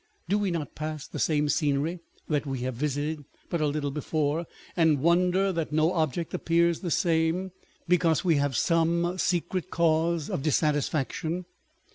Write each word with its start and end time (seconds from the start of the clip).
Do 0.27 0.39
we 0.39 0.49
not 0.49 0.73
pass 0.73 1.05
the 1.07 1.19
same 1.19 1.47
scenery 1.47 1.99
that 2.27 2.47
we 2.47 2.61
have 2.61 2.73
visited 2.73 3.23
but 3.51 3.61
a 3.61 3.67
little 3.67 3.91
before, 3.91 4.47
and 4.75 4.99
wonder 4.99 5.51
that 5.53 5.71
no 5.71 5.93
object 5.93 6.33
appears 6.33 6.79
the 6.79 6.89
same, 6.89 7.51
because 7.87 8.25
we 8.25 8.37
have 8.37 8.57
some 8.57 9.19
secret 9.19 9.69
cause 9.69 10.27
of 10.27 10.41
dissatisfaction 10.41 11.45